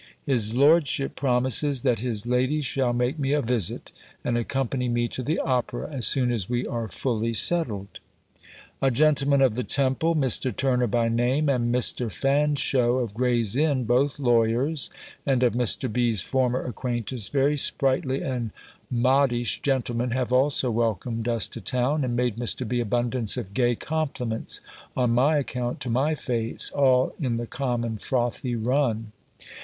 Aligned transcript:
His 0.25 0.55
lordship 0.55 1.13
promises, 1.15 1.83
that 1.83 1.99
his 1.99 2.25
lady 2.25 2.59
shall 2.61 2.91
make 2.91 3.19
me 3.19 3.33
a 3.33 3.41
visit, 3.43 3.91
and 4.23 4.35
accompany 4.35 4.89
me 4.89 5.07
to 5.09 5.21
the 5.21 5.37
opera, 5.37 5.91
as 5.91 6.07
soon 6.07 6.31
as 6.31 6.49
we 6.49 6.65
are 6.65 6.87
fully 6.87 7.35
settled. 7.35 7.99
A 8.81 8.89
gentleman 8.89 9.43
of 9.43 9.53
the 9.53 9.63
Temple, 9.63 10.15
Mr. 10.15 10.55
Turner 10.57 10.87
by 10.87 11.07
name, 11.07 11.49
and 11.49 11.71
Mr. 11.71 12.11
Fanshow 12.11 12.97
of 12.97 13.13
Gray's 13.13 13.55
Inn, 13.55 13.83
both 13.83 14.17
lawyers, 14.17 14.89
and 15.23 15.43
of 15.43 15.53
Mr. 15.53 15.87
B.'s 15.93 16.23
former 16.23 16.61
acquaintance, 16.61 17.27
very 17.29 17.55
sprightly 17.55 18.23
and 18.23 18.49
modish 18.89 19.61
gentlemen, 19.61 20.09
have 20.09 20.33
also 20.33 20.71
welcomed 20.71 21.27
us 21.27 21.47
to 21.49 21.61
town, 21.61 22.03
and 22.03 22.15
made 22.15 22.37
Mr. 22.37 22.67
B. 22.67 22.79
abundance 22.79 23.37
of 23.37 23.53
gay 23.53 23.75
compliments 23.75 24.61
on 24.97 25.11
my 25.11 25.37
account 25.37 25.79
to 25.81 25.91
my 25.91 26.15
face, 26.15 26.71
all 26.71 27.13
in 27.19 27.35
the 27.37 27.45
common 27.45 27.99
frothy 27.99 28.55
run. 28.55 29.11